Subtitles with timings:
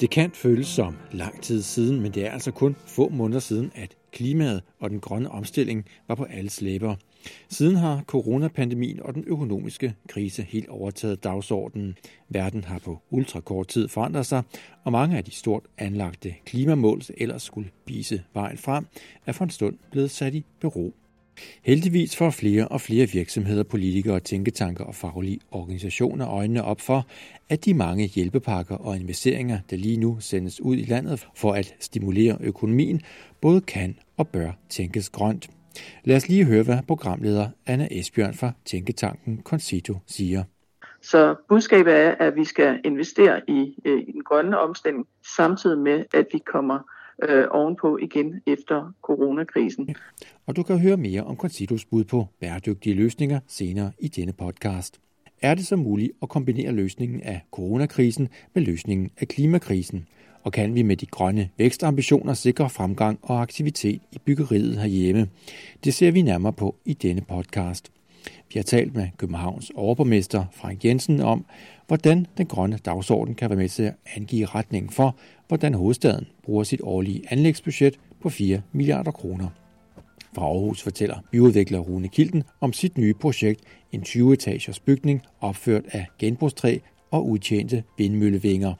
[0.00, 3.72] Det kan føles som lang tid siden, men det er altså kun få måneder siden,
[3.74, 6.96] at klimaet og den grønne omstilling var på alles læber.
[7.48, 11.96] Siden har coronapandemien og den økonomiske krise helt overtaget dagsordenen.
[12.28, 14.42] Verden har på ultrakort tid forandret sig,
[14.84, 18.86] og mange af de stort anlagte klimamål, der ellers skulle vise vejen frem,
[19.26, 20.94] er for en stund blevet sat i bero.
[21.62, 27.06] Heldigvis får flere og flere virksomheder, politikere, tænketanker og faglige organisationer øjnene op for,
[27.48, 31.74] at de mange hjælpepakker og investeringer, der lige nu sendes ud i landet for at
[31.80, 33.00] stimulere økonomien,
[33.40, 35.50] både kan og bør tænkes grønt.
[36.04, 40.44] Lad os lige høre, hvad programleder Anna Esbjørn fra Tænketanken Concito siger.
[41.02, 46.04] Så budskabet er, at vi skal investere i, øh, i den grønne omstilling, samtidig med,
[46.14, 46.78] at vi kommer
[47.28, 49.94] øh, ovenpå igen efter coronakrisen.
[50.46, 55.00] Og du kan høre mere om Concitos bud på bæredygtige løsninger senere i denne podcast.
[55.42, 60.06] Er det så muligt at kombinere løsningen af coronakrisen med løsningen af klimakrisen?
[60.42, 65.28] Og kan vi med de grønne vækstambitioner sikre fremgang og aktivitet i byggeriet herhjemme?
[65.84, 67.92] Det ser vi nærmere på i denne podcast.
[68.24, 71.44] Vi har talt med Københavns overborgmester Frank Jensen om,
[71.86, 75.16] hvordan den grønne dagsorden kan være med til at angive retningen for,
[75.48, 79.48] hvordan hovedstaden bruger sit årlige anlægsbudget på 4 milliarder kroner.
[80.34, 83.60] Fra Aarhus fortæller byudvikler Rune Kilden om sit nye projekt,
[83.92, 86.78] en 20-etagers bygning opført af genbrugstræ
[87.10, 88.74] og udtjente vindmøllevinger.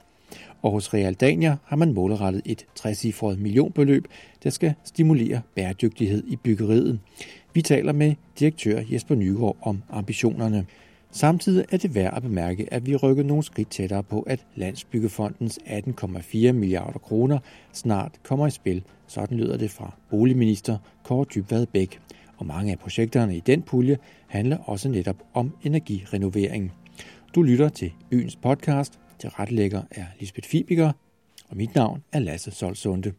[0.61, 3.05] Og hos Realdania har man målrettet et 60
[3.37, 4.07] millionbeløb,
[4.43, 6.99] der skal stimulere bæredygtighed i byggeriet.
[7.53, 10.65] Vi taler med direktør Jesper Nygaard om ambitionerne.
[11.11, 15.59] Samtidig er det værd at bemærke, at vi rykker nogle skridt tættere på, at Landsbyggefondens
[15.65, 17.39] 18,4 milliarder kroner
[17.73, 18.83] snart kommer i spil.
[19.07, 21.99] Sådan lyder det fra boligminister Kåre Dybvad Bæk.
[22.37, 26.71] Og mange af projekterne i den pulje handler også netop om energirenovering.
[27.35, 28.99] Du lytter til Byens podcast.
[29.19, 30.91] Til rettelægger er Lisbeth Fibiger,
[31.49, 33.13] og mit navn er Lasse Solsunde.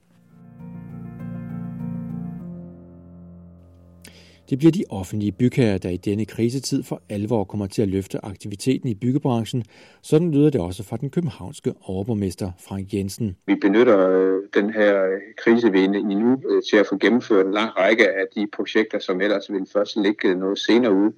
[4.53, 8.25] Det bliver de offentlige bygherrer, der i denne krisetid for alvor kommer til at løfte
[8.25, 9.65] aktiviteten i byggebranchen.
[10.03, 13.37] Sådan lyder det også fra den københavnske overborgmester Frank Jensen.
[13.47, 16.97] Vi benytter øh, den her øh, krise, vi er i nu, øh, til at få
[16.97, 21.13] gennemført en lang række af de projekter, som ellers ville først ligge noget senere ud,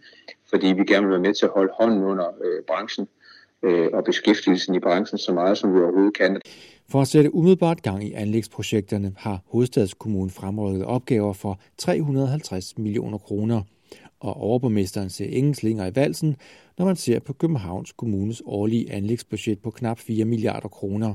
[0.50, 2.26] fordi vi gerne vil være med til at holde hånden under
[2.66, 3.08] branchen
[3.92, 6.40] og beskæftigelsen i branchen så meget, som vi overhovedet kan.
[6.88, 13.62] For at sætte umiddelbart gang i anlægsprojekterne har Hovedstadskommunen fremrykket opgaver for 350 millioner kroner.
[14.20, 16.36] Og overborgmesteren ser ingen slinger i valsen,
[16.78, 21.14] når man ser på Københavns Kommunes årlige anlægsbudget på knap 4 milliarder kroner.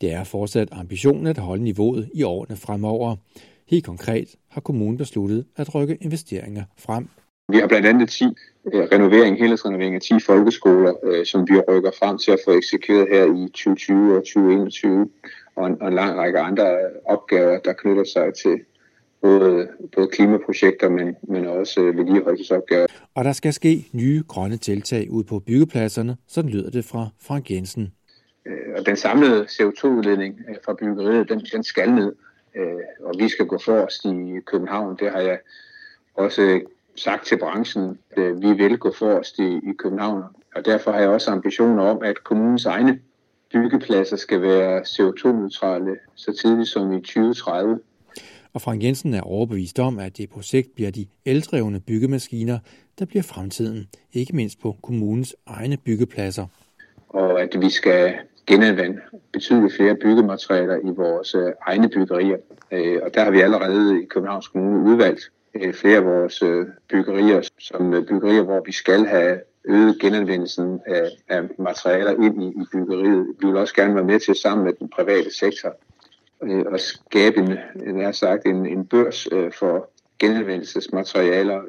[0.00, 3.16] Det er fortsat ambitionen at holde niveauet i årene fremover.
[3.68, 7.08] Helt konkret har kommunen besluttet at rykke investeringer frem.
[7.52, 8.24] Vi har blandt andet 10
[8.74, 13.08] øh, renovering, helhedsrenovering af 10 folkeskoler, øh, som vi rykker frem til at få eksekveret
[13.10, 15.08] her i 2020 og 2021,
[15.56, 18.60] og en, og en lang række andre opgaver, der knytter sig til
[19.22, 22.86] både, både klimaprojekter, men, men også øh, vedligeholdelsesopgaver.
[23.14, 27.50] Og der skal ske nye grønne tiltag ud på byggepladserne, sådan lyder det fra Frank
[27.50, 27.92] Jensen.
[28.46, 32.12] Øh, og den samlede CO2-udledning øh, fra byggeriet, den, den skal ned,
[32.56, 32.64] øh,
[33.00, 34.96] og vi skal gå forrest i København.
[35.00, 35.38] Det har jeg
[36.14, 36.60] også
[36.96, 40.22] sagt til branchen, at vi vil gå forrest i, i København.
[40.54, 42.98] Og derfor har jeg også ambitioner om, at kommunens egne
[43.52, 47.80] byggepladser skal være CO2-neutrale så tidligt som i 2030.
[48.52, 52.58] Og Frank Jensen er overbevist om, at det på sigt bliver de eldrevne byggemaskiner,
[52.98, 56.46] der bliver fremtiden, ikke mindst på kommunens egne byggepladser.
[57.08, 58.14] Og at vi skal
[58.46, 59.00] genanvende
[59.32, 62.36] betydeligt flere byggematerialer i vores øh, egne byggerier.
[62.70, 66.42] Øh, og der har vi allerede i Københavns Kommune udvalgt Øh, Øh, flere af vores
[66.42, 72.42] øh, byggerier som øh, byggerier, hvor vi skal have øget genanvendelsen af, af materialer ind
[72.42, 73.26] i, i byggeriet.
[73.40, 75.76] Vi vil også gerne være med til sammen med den private sektor
[76.74, 77.58] at skabe en,
[77.88, 81.60] en, sagt, en, en børs for genanvendelsesmaterialer,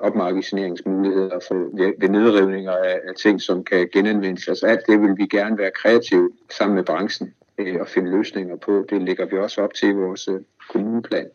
[0.00, 4.48] opmagasineringsmuligheder for, ved, ved nedrivninger af, af ting, som kan genanvendes.
[4.48, 7.34] Altså alt det vil vi gerne være kreative sammen med branchen
[7.80, 8.86] og finde løsninger på.
[8.90, 10.28] Det lægger vi også op til i vores
[10.70, 11.26] kommuneplan.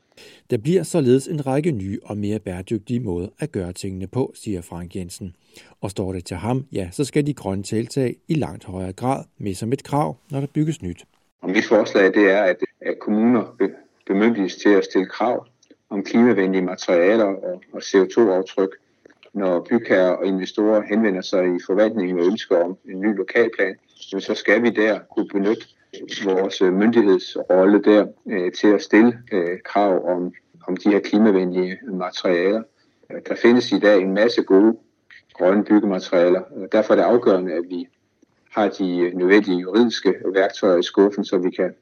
[0.49, 4.61] Der bliver således en række nye og mere bæredygtige måder at gøre tingene på, siger
[4.61, 5.35] Frank Jensen.
[5.81, 9.23] Og står det til ham, ja, så skal de grønne tiltag i langt højere grad
[9.37, 11.05] med som et krav, når der bygges nyt.
[11.41, 13.57] Og mit forslag det er, at, at kommuner
[14.07, 15.47] bemyndiges til at stille krav
[15.89, 18.69] om klimavenlige materialer og, og CO2-aftryk,
[19.33, 24.33] når bygherrer og investorer henvender sig i forvaltningen og ønsker om en ny lokalplan, så
[24.35, 25.65] skal vi der kunne benytte
[26.25, 30.33] vores øh, myndighedsrolle der øh, til at stille øh, krav om,
[30.67, 32.63] om de her klimavenlige materialer.
[33.11, 34.77] Øh, der findes i dag en masse gode
[35.33, 37.87] grønne byggematerialer, og derfor er det afgørende, at vi
[38.51, 41.75] har de øh, nødvendige juridiske værktøjer i skuffen, så vi kan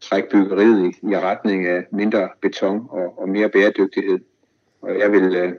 [0.00, 4.18] trække byggeriet i, i retning af mindre beton og, og mere bæredygtighed.
[4.82, 5.52] Og jeg vil øh,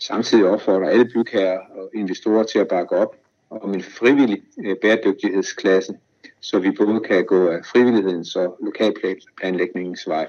[0.00, 3.16] samtidig opfordre alle bygherrer og investorer til at bakke op
[3.50, 5.94] om en frivillig øh, bæredygtighedsklasse,
[6.42, 10.26] så vi både kan gå af frivillighedens og lokalplanlægningens vej.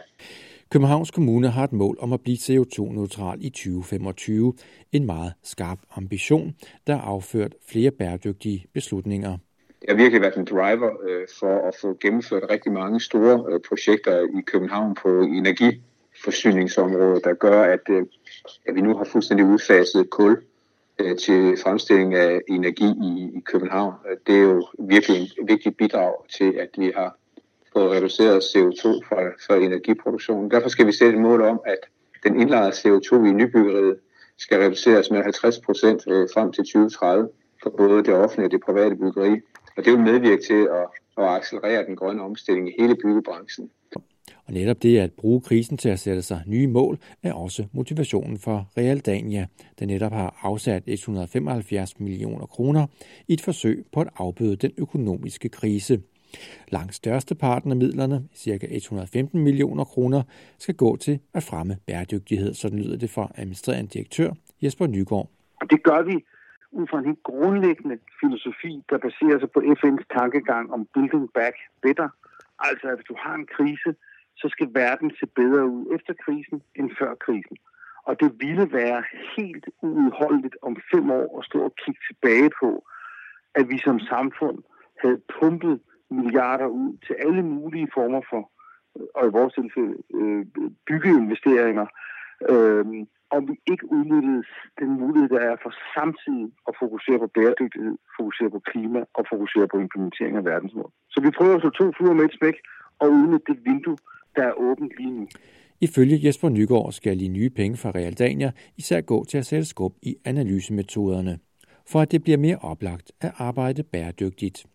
[0.74, 4.54] Københavns Kommune har et mål om at blive CO2-neutral i 2025.
[4.92, 6.56] En meget skarp ambition,
[6.88, 9.38] der har afført flere bæredygtige beslutninger.
[9.88, 13.60] Jeg har virkelig været en driver øh, for at få gennemført rigtig mange store øh,
[13.70, 18.06] projekter i København på energiforsyningsområdet, der gør, at, øh,
[18.68, 20.44] at vi nu har fuldstændig udfaset kul
[21.00, 23.94] øh, til fremstilling af energi i, i København.
[24.10, 27.18] Øh, det er jo virkelig en vigtig bidrag til, at vi har
[27.74, 30.52] fået reduceret CO2 fra, fra energiproduktionen.
[30.52, 31.80] Derfor skal vi sætte et mål om, at
[32.24, 33.98] den indlejrede CO2 i nybyggeriet
[34.38, 37.30] skal reduceres med 50 procent øh, frem til 2030
[37.64, 39.42] for både det offentlige og det private byggeri.
[39.78, 40.88] Og det vil medvirke til at,
[41.18, 43.70] at accelerere den grønne omstilling i hele byggebranchen.
[44.48, 48.38] Og netop det at bruge krisen til at sætte sig nye mål er også motivationen
[48.38, 49.48] for Realdania,
[49.80, 52.88] der netop har afsat 175 millioner kroner
[53.28, 56.02] i et forsøg på at afbøde den økonomiske krise.
[56.68, 58.68] Langt størsteparten af midlerne, ca.
[58.72, 60.24] 115 millioner kroner,
[60.58, 64.32] skal gå til at fremme bæredygtighed, sådan lyder det fra administrerende direktør
[64.64, 65.30] Jesper Nygaard.
[65.70, 66.26] Det gør vi
[66.72, 71.56] ud fra en helt grundlæggende filosofi, der baserer sig på FN's tankegang om building back
[71.82, 72.10] better.
[72.60, 73.90] Altså, at hvis du har en krise,
[74.36, 77.58] så skal verden se bedre ud efter krisen end før krisen.
[78.08, 79.04] Og det ville være
[79.38, 82.86] helt uudholdeligt om fem år at stå og kigge tilbage på,
[83.56, 84.58] at vi som samfund
[85.02, 88.52] havde pumpet milliarder ud til alle mulige former for,
[89.16, 90.46] og i vores tilfælde, øh,
[90.88, 91.88] byggeinvesteringer,
[92.54, 92.86] øh,
[93.36, 94.44] om vi ikke udnyttede
[94.80, 99.68] den mulighed, der er for samtidig at fokusere på bæredygtighed, fokusere på klima og fokusere
[99.68, 100.92] på implementering af verdensmål.
[101.14, 102.58] Så vi prøver at slå to fluer med et smæk
[103.02, 103.98] og udnytte det vindue,
[104.36, 105.28] der er åbent lige nu.
[105.82, 109.94] Ifølge Jesper Nygaard skal de nye penge fra Realdania især gå til at sætte skub
[110.02, 111.40] i analysemetoderne,
[111.92, 114.66] for at det bliver mere oplagt at arbejde bæredygtigt.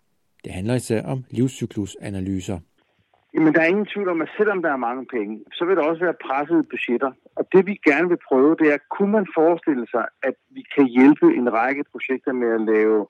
[0.44, 2.58] Det handler især om livscyklusanalyser.
[3.34, 5.82] Jamen, der er ingen tvivl om, at selvom der er mange penge, så vil der
[5.82, 7.12] også være pressede budgetter.
[7.36, 10.86] Og det vi gerne vil prøve, det er, kunne man forestille sig, at vi kan
[10.96, 13.06] hjælpe en række projekter med at lave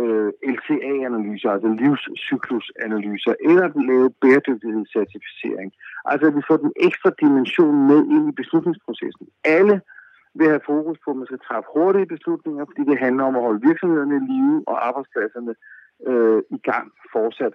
[0.00, 5.68] øh, LCA-analyser, altså livscyklusanalyser, eller lave bæredygtighedscertificering.
[6.10, 9.26] Altså at vi får den ekstra dimension med ind i beslutningsprocessen.
[9.44, 9.76] Alle
[10.38, 13.42] vil have fokus på, at man skal træffe hurtige beslutninger, fordi det handler om at
[13.46, 15.54] holde virksomhederne i live og arbejdspladserne
[16.10, 17.54] øh, i gang fortsat.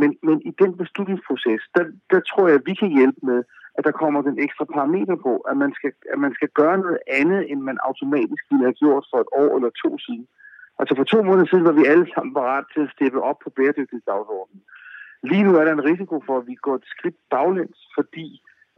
[0.00, 3.40] Men, men i den beslutningsproces, der, der tror jeg, at vi kan hjælpe med,
[3.78, 6.98] at der kommer den ekstra parameter på, at man, skal, at man skal gøre noget
[7.20, 10.26] andet, end man automatisk ville have gjort for et år eller to siden.
[10.82, 13.50] Altså for to måneder siden var vi alle sammen parat til at steppe op på
[13.56, 14.60] bæredygtighedsdagsordenen.
[15.30, 18.26] Lige nu er der en risiko for, at vi går et skridt baglæns, fordi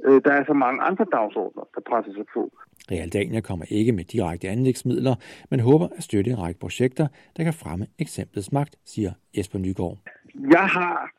[0.06, 2.42] øh, der er så mange andre dagsordner, der presser sig på.
[2.90, 5.14] Realdania kommer ikke med direkte anlægsmidler,
[5.50, 7.06] men håber at støtte en række projekter,
[7.36, 9.98] der kan fremme eksemplets magt, siger Jesper Nygaard.
[10.56, 11.10] Jeg har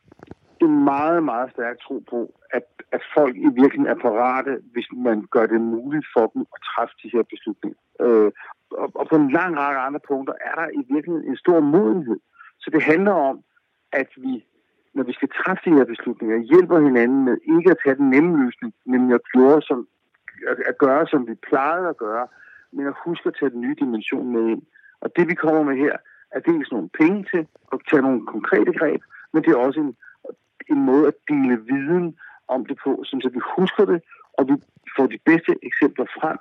[0.60, 5.26] en meget, meget stærk tro på, at, at folk i virkeligheden er parate, hvis man
[5.30, 7.80] gør det muligt for dem at træffe de her beslutninger.
[8.00, 8.32] Øh,
[8.70, 12.18] og, og på en lang række andre punkter er der i virkeligheden en stor modenhed.
[12.58, 13.36] Så det handler om,
[13.92, 14.44] at vi,
[14.94, 18.44] når vi skal træffe de her beslutninger, hjælper hinanden med ikke at tage den nemme
[18.44, 19.88] løsning, nemlig at gøre, som,
[20.70, 22.26] at gøre, som vi plejede at gøre,
[22.72, 24.62] men at huske at tage den nye dimension med ind.
[25.00, 25.96] Og det vi kommer med her,
[26.30, 29.00] er dels nogle penge til at tage nogle konkrete greb,
[29.32, 29.96] men det er også en,
[30.70, 32.16] en måde at dele viden
[32.48, 34.02] om det på, så vi husker det,
[34.38, 34.54] og vi
[34.96, 36.38] får de bedste eksempler frem,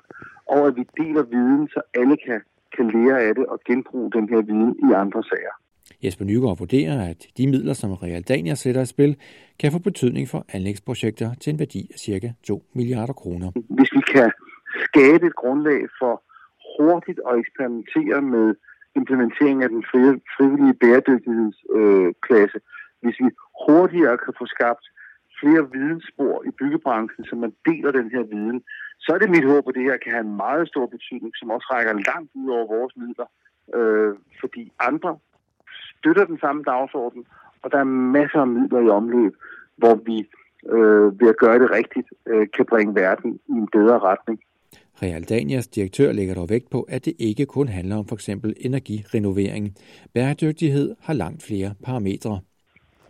[0.53, 2.39] og at vi deler viden, så alle kan,
[2.75, 5.55] kan lære af det og genbruge den her viden i andre sager.
[6.03, 9.17] Jesper Nygaard vurderer, at de midler, som Realdania sætter i spil,
[9.59, 12.33] kan få betydning for anlægsprojekter til en værdi af ca.
[12.43, 13.51] 2 milliarder kroner.
[13.77, 14.31] Hvis vi kan
[14.87, 16.13] skabe et grundlag for
[16.77, 18.55] hurtigt at eksperimentere med
[18.95, 19.83] implementering af den
[20.35, 22.65] frivillige bæredygtighedsklasse, øh,
[23.01, 23.29] hvis vi
[23.65, 24.85] hurtigere kan få skabt
[25.45, 28.59] flere vidensspor i byggebranchen, så man deler den her viden,
[29.03, 31.51] så er det mit håb, at det her kan have en meget stor betydning, som
[31.55, 33.27] også rækker langt ud over vores midler,
[33.77, 34.11] øh,
[34.41, 35.11] fordi andre
[35.91, 37.21] støtter den samme dagsorden,
[37.63, 39.33] og der er masser af midler i omløb,
[39.77, 40.17] hvor vi
[40.75, 44.39] øh, ved at gøre det rigtigt, øh, kan bringe verden i en bedre retning.
[45.01, 49.75] Realdanias direktør lægger dog vægt på, at det ikke kun handler om for eksempel energirenovering.
[50.13, 52.39] Bæredygtighed har langt flere parametre.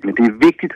[0.05, 0.73] Men det er vigtigt,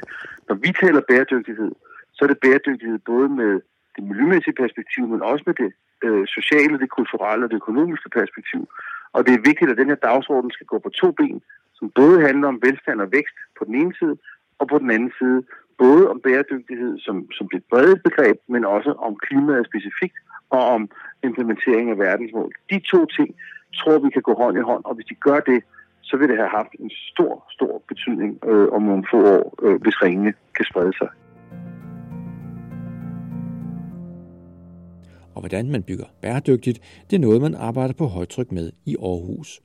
[0.48, 1.72] når vi taler bæredygtighed,
[2.14, 3.52] så er det bæredygtighed både med
[3.96, 5.72] det miljømæssige perspektiv, men også med det
[6.06, 8.62] øh, sociale, det kulturelle og det økonomiske perspektiv.
[9.16, 11.42] Og det er vigtigt, at den her dagsorden skal gå på to ben,
[11.78, 14.16] som både handler om velstand og vækst på den ene side,
[14.60, 15.44] og på den anden side
[15.78, 20.18] både om bæredygtighed som, som det brede begreb, men også om klimaet specifikt
[20.50, 20.90] og om
[21.24, 22.52] implementering af verdensmål.
[22.70, 23.30] De to ting
[23.76, 25.64] tror vi kan gå hånd i hånd, og hvis de gør det,
[26.10, 29.82] så vil det have haft en stor, stor betydning øh, om nogle få år, øh,
[29.82, 31.10] hvis ringene kan sprede sig.
[35.36, 39.62] Og hvordan man bygger bæredygtigt, det er noget, man arbejder på højtryk med i Aarhus.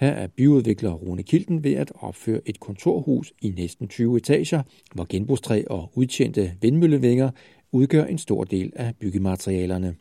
[0.00, 4.62] Her er byudvikler Rune Kilden ved at opføre et kontorhus i næsten 20 etager,
[4.94, 7.30] hvor genbrugstræ og udtjente vindmøllevinger
[7.72, 9.94] udgør en stor del af byggematerialerne.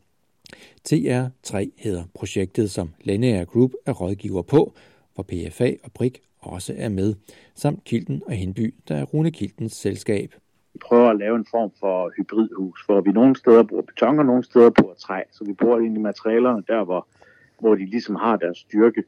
[0.89, 4.73] TR3 hedder projektet, som Linear Group er rådgiver på,
[5.17, 7.15] hvor PFA og BRIK også er med,
[7.55, 10.33] samt Kilden og Henby, der er Rune Kildens selskab.
[10.73, 14.25] Vi prøver at lave en form for hybridhus, hvor vi nogle steder bruger beton og
[14.25, 17.07] nogle steder bruger træ, så vi bruger ind i materialerne der, hvor,
[17.59, 19.03] hvor de ligesom har deres styrke.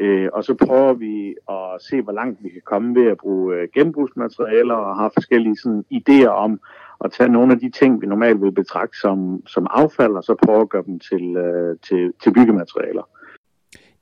[0.00, 3.56] Øh, og så prøver vi at se, hvor langt vi kan komme ved at bruge
[3.56, 6.60] øh, genbrugsmaterialer og har forskellige sådan, idéer om
[7.04, 10.34] at tage nogle af de ting, vi normalt vil betragte som, som affald, og så
[10.46, 13.08] prøve at gøre dem til, øh, til, til byggematerialer.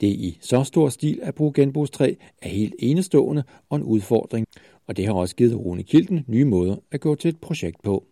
[0.01, 4.47] Det i så stor stil at bruge genbrugstræ er helt enestående og en udfordring,
[4.87, 8.05] og det har også givet Rune Kilden nye måder at gå til et projekt på.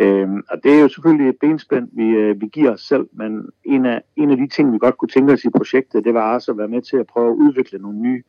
[0.00, 3.48] Øhm, og det er jo selvfølgelig et benspænd, vi, øh, vi giver os selv, men
[3.64, 6.34] en af, en af de ting, vi godt kunne tænke os i projektet, det var
[6.34, 8.22] også at være med til at prøve at udvikle nogle nye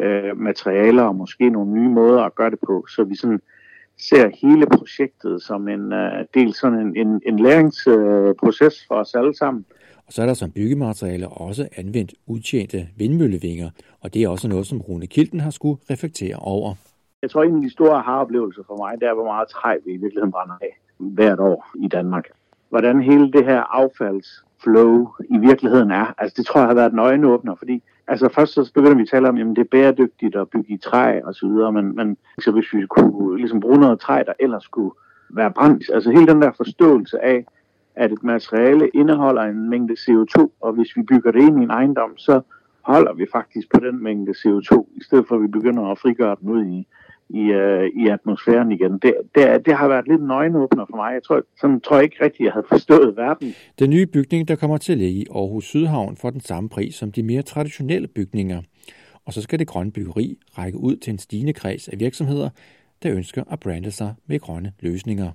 [0.00, 3.40] øh, materialer og måske nogle nye måder at gøre det på, så vi sådan
[3.98, 9.14] ser hele projektet som en øh, del sådan en, en, en læringsproces øh, for os
[9.14, 9.64] alle sammen.
[10.10, 14.66] Og så er der som byggemateriale også anvendt udtjente vindmøllevinger, og det er også noget,
[14.66, 16.74] som Rune Kilden har skulle reflektere over.
[17.22, 19.92] Jeg tror, en af de store aha-oplevelser for mig, det er, hvor meget træ vi
[19.92, 22.24] i virkeligheden brænder af hvert år i Danmark.
[22.68, 26.98] Hvordan hele det her affaldsflow i virkeligheden er, altså det tror jeg har været en
[26.98, 30.48] øjenåbner, fordi altså først så begynder vi at tale om, at det er bæredygtigt at
[30.48, 34.00] bygge i træ og så videre, men, men så hvis vi kunne ligesom bruge noget
[34.00, 34.94] træ, der ellers skulle
[35.30, 37.44] være brændt, altså hele den der forståelse af,
[37.96, 41.70] at et materiale indeholder en mængde CO2, og hvis vi bygger det ind i en
[41.70, 42.40] ejendom, så
[42.82, 46.36] holder vi faktisk på den mængde CO2, i stedet for at vi begynder at frigøre
[46.40, 46.86] den ud i,
[47.28, 48.92] i, uh, i atmosfæren igen.
[48.92, 51.12] Det, det, det har været lidt en øjenåbner for mig.
[51.14, 53.54] Jeg tror, sådan, tror jeg ikke rigtigt, jeg havde forstået verden.
[53.78, 56.94] Den nye bygning, der kommer til at ligge i Aarhus Sydhavn, får den samme pris
[56.94, 58.62] som de mere traditionelle bygninger.
[59.26, 62.48] Og så skal det grønne byggeri række ud til en stigende kreds af virksomheder,
[63.02, 65.30] der ønsker at brande sig med grønne løsninger.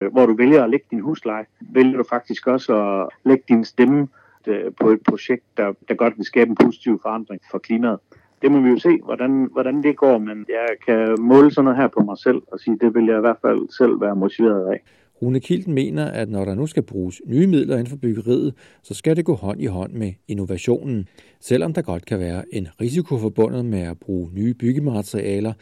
[0.00, 3.64] Øh, hvor du vælger at lægge din husleje, vælger du faktisk også at lægge din
[3.64, 4.08] stemme
[4.46, 7.98] øh, på et projekt, der, der godt vil skabe en positiv forandring for klimaet
[8.42, 11.78] det må vi jo se, hvordan, hvordan det går, men jeg kan måle sådan noget
[11.80, 14.72] her på mig selv og sige, det vil jeg i hvert fald selv være motiveret
[14.72, 14.80] af.
[15.22, 18.94] Rune Kilden mener, at når der nu skal bruges nye midler inden for byggeriet, så
[18.94, 21.08] skal det gå hånd i hånd med innovationen.
[21.40, 25.52] Selvom der godt kan være en risiko forbundet med at bruge nye byggematerialer,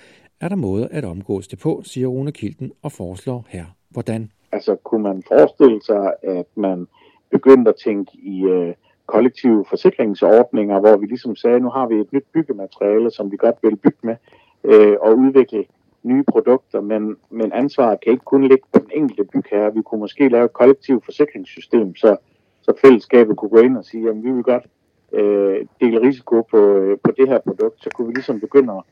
[0.40, 3.64] er der måder at omgås det på, siger Rune Kilden og foreslår her.
[3.90, 4.30] Hvordan?
[4.52, 6.87] Altså kunne man forestille sig, at man
[7.30, 8.75] begyndte at tænke i øh,
[9.07, 13.57] kollektive forsikringsordninger, hvor vi ligesom sagde, nu har vi et nyt byggemateriale, som vi godt
[13.62, 14.16] vil bygge med,
[14.64, 15.64] øh, og udvikle
[16.02, 19.75] nye produkter, men, men ansvaret kan ikke kun ligge på den enkelte bygherre.
[19.75, 22.16] Vi kunne måske lave et kollektivt forsikringssystem, så,
[22.62, 24.66] så fællesskabet kunne gå ind og sige, at vi vil godt
[25.12, 28.83] øh, dele risiko på, øh, på det her produkt, så kunne vi ligesom begynde at,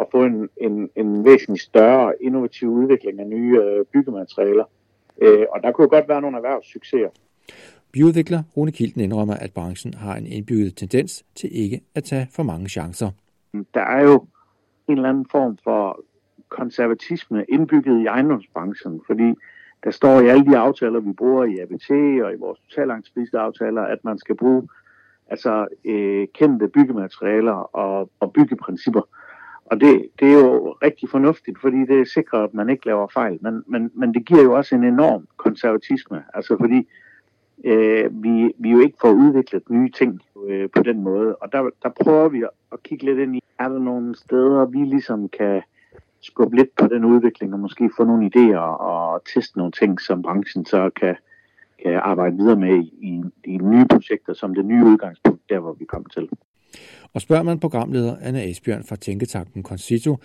[0.00, 4.64] at få en, en, en væsentlig større innovativ udvikling af nye øh, byggematerialer.
[5.22, 7.08] Øh, og der kunne godt være nogle erhvervssucceser.
[7.92, 12.42] Byudvikler Rune Kilden indrømmer, at branchen har en indbygget tendens til ikke at tage for
[12.42, 13.10] mange chancer.
[13.74, 14.26] Der er jo
[14.88, 16.00] en eller anden form for
[16.48, 19.34] konservatisme indbygget i ejendomsbranchen, fordi
[19.84, 21.90] der står i alle de aftaler, vi bruger i ABT
[22.24, 24.68] og i vores totalangstprisede aftaler, at man skal bruge
[25.30, 29.02] altså, øh, kendte byggematerialer og, og byggeprincipper.
[29.64, 33.38] Og det, det er jo rigtig fornuftigt, fordi det sikrer, at man ikke laver fejl.
[33.40, 36.24] Men, men, men det giver jo også en enorm konservatisme.
[36.34, 36.88] Altså fordi
[37.64, 41.36] øh, vi, vi jo ikke får udviklet nye ting øh, på den måde.
[41.36, 44.78] Og der, der prøver vi at kigge lidt ind i, er der nogle steder, vi
[44.78, 45.62] ligesom kan
[46.20, 50.22] skubbe lidt på den udvikling og måske få nogle idéer og teste nogle ting, som
[50.22, 51.16] branchen så kan,
[51.82, 55.72] kan arbejde videre med i, i, i nye projekter, som det nye udgangspunkt, der hvor
[55.72, 56.28] vi kommer til.
[57.12, 60.16] Og spørger man programleder Anna Esbjørn fra Tænketanken Concito,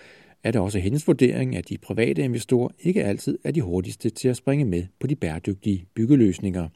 [0.44, 4.28] er det også hendes vurdering, at de private investorer ikke altid er de hurtigste til
[4.28, 6.68] at springe med på de bæredygtige byggeløsninger.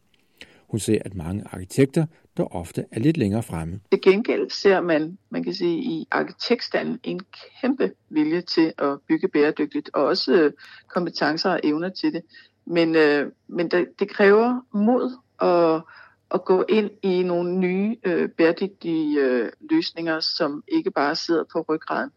[0.69, 3.81] Hun ser, at mange arkitekter, der ofte er lidt længere fremme.
[3.93, 7.21] Til gengæld ser man, man kan sige, i arkitektstanden en
[7.61, 10.53] kæmpe vilje til at bygge bæredygtigt, og også øh,
[10.89, 12.23] kompetencer og evner til det.
[12.67, 15.89] Men, øh, men det, det kræver mod og,
[16.35, 21.65] at gå ind i nogle nye øh, bæredygtige øh, løsninger, som ikke bare sidder på
[21.69, 22.11] ryggraden.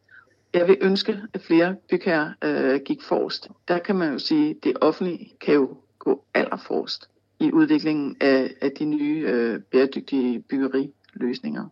[0.53, 3.49] Jeg vil ønske, at flere bygherrer øh, gik forrest.
[3.67, 7.09] Der kan man jo sige, at det offentlige kan jo gå allerforrest
[7.39, 11.65] i udviklingen af, af de nye øh, bæredygtige byggeriløsninger.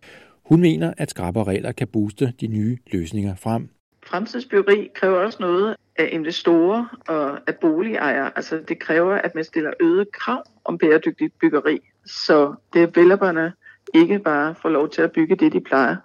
[0.46, 3.70] Hun mener, at skrappere regler kan booste de nye løsninger frem.
[4.06, 8.32] Fremtidsbyggeri kræver også noget af investorer og af boligejere.
[8.36, 13.54] Altså det kræver, at man stiller øget krav om bæredygtigt byggeri, så developerne
[13.94, 15.96] ikke bare får lov til at bygge det, de plejer.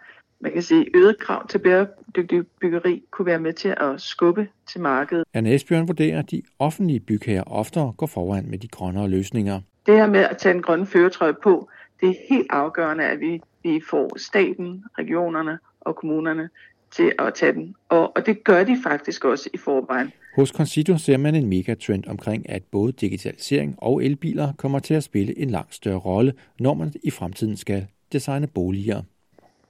[0.40, 4.48] Man kan sige, at øget krav til bæredygtigt byggeri kunne være med til at skubbe
[4.66, 5.24] til markedet.
[5.34, 9.60] Anne Esbjørn vurderer, at de offentlige bygherrer oftere går foran med de grønnere løsninger.
[9.86, 13.40] Det her med at tage en grønne føretrøje på, det er helt afgørende, at vi,
[13.62, 16.48] vi får staten, regionerne og kommunerne
[16.90, 17.74] til at tage den.
[17.88, 20.12] Og, og det gør de faktisk også i forvejen.
[20.36, 25.04] Hos Concito ser man en megatrend omkring, at både digitalisering og elbiler kommer til at
[25.04, 29.02] spille en langt større rolle, når man i fremtiden skal designe boliger.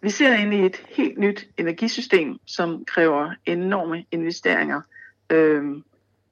[0.02, 4.80] Vi ser ind i et helt nyt energisystem, som kræver enorme investeringer,
[5.30, 5.84] øhm,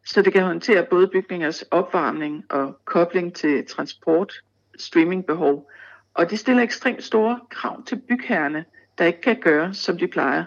[0.09, 4.33] så det kan håndtere både bygningers opvarmning og kobling til transport,
[4.79, 5.71] streamingbehov.
[6.15, 8.65] Og det stiller ekstremt store krav til bygherrerne,
[8.99, 10.45] der ikke kan gøre, som de plejer.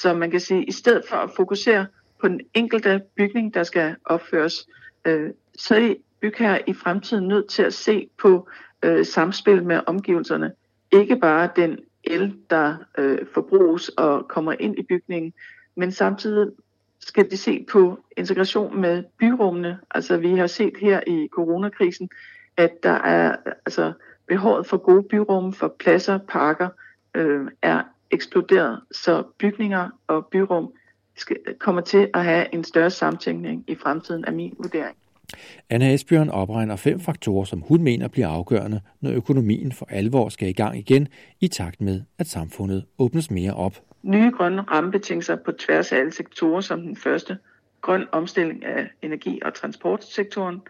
[0.00, 1.86] Så man kan sige, at i stedet for at fokusere
[2.20, 4.68] på den enkelte bygning, der skal opføres,
[5.04, 8.48] øh, så er bygherrer i fremtiden nødt til at se på
[8.82, 10.52] øh, samspil med omgivelserne.
[10.92, 15.32] Ikke bare den el, der øh, forbruges og kommer ind i bygningen,
[15.76, 16.52] men samtidig
[17.00, 19.78] skal de se på integration med byrummene.
[19.90, 22.08] Altså vi har set her i coronakrisen,
[22.56, 23.36] at der er
[23.66, 23.92] altså
[24.28, 26.68] behovet for gode byrum, for pladser, parker,
[27.14, 30.72] øh, er eksploderet, så bygninger og byrum
[31.16, 34.96] skal, kommer til at have en større samtænkning i fremtiden, af min vurdering.
[35.70, 40.48] Anna Esbjørn opregner fem faktorer, som hun mener bliver afgørende, når økonomien for alvor skal
[40.48, 41.08] i gang igen,
[41.40, 43.82] i takt med, at samfundet åbnes mere op.
[44.02, 47.38] Nye grønne rammebetingelser på tværs af alle sektorer som den første.
[47.80, 50.60] Grøn omstilling af energi- og transportsektoren.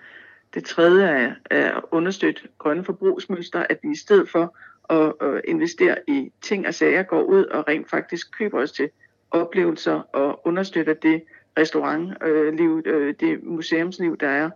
[0.54, 4.56] Det tredje er at understøtte grønne forbrugsmønstre, at vi i stedet for
[4.92, 8.90] øh investere i ting og sager går ud og rent faktisk køber os til
[9.30, 11.22] oplevelser og understøtter det
[11.58, 14.50] restaurantliv, øh, øh, det museumsliv, der er.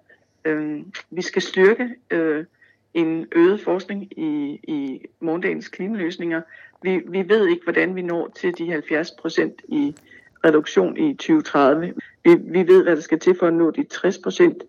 [0.45, 2.45] Øh, vi skal styrke øh,
[2.95, 6.43] en øget forskning i, i morgendagens klimaløsninger.
[6.83, 9.95] Vi, vi ved ikke, hvordan vi når til de 70 procent i
[10.45, 11.95] reduktion i 2030.
[12.25, 14.63] Vi, vi ved, hvad der skal til for at nå de 60 procent.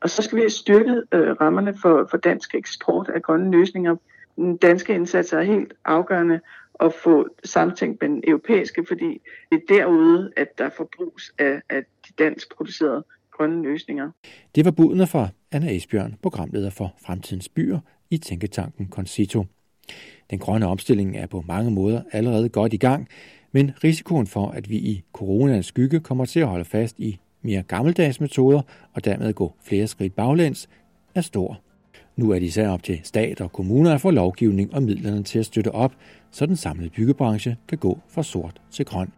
[0.00, 3.96] Og så skal vi have styrket øh, rammerne for, for dansk eksport af grønne løsninger.
[4.36, 6.40] Den danske indsats er helt afgørende
[6.80, 11.82] at få samtænkt med den europæiske, fordi det er derude, at der forbruges af, af
[12.08, 14.10] de dansk producerede grønne løsninger.
[14.54, 17.78] Det var budene fra Anna Esbjørn, programleder for Fremtidens Byer
[18.10, 19.44] i Tænketanken Concito.
[20.30, 23.08] Den grønne omstilling er på mange måder allerede godt i gang,
[23.52, 27.62] men risikoen for, at vi i coronans skygge kommer til at holde fast i mere
[27.62, 30.68] gammeldags metoder og dermed gå flere skridt baglæns,
[31.14, 31.60] er stor.
[32.16, 35.38] Nu er det især op til stat og kommuner at få lovgivning og midlerne til
[35.38, 35.92] at støtte op,
[36.30, 39.12] så den samlede byggebranche kan gå fra sort til grøn.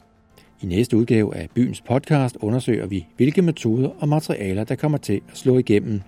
[0.62, 5.20] I næste udgave af Byens podcast undersøger vi, hvilke metoder og materialer, der kommer til
[5.30, 6.00] at slå igennem.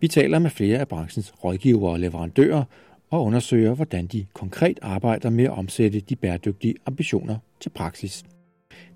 [0.00, 2.64] Vi taler med flere af branchens rådgivere og leverandører
[3.10, 8.24] og undersøger, hvordan de konkret arbejder med at omsætte de bæredygtige ambitioner til praksis.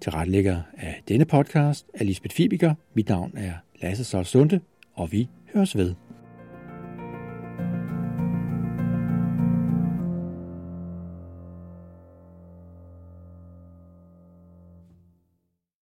[0.00, 2.74] Til retlægger af denne podcast er Lisbeth Fibiger.
[2.94, 3.52] Mit navn er
[3.82, 4.60] Lasse Sol Sunde,
[4.94, 5.94] og vi høres ved.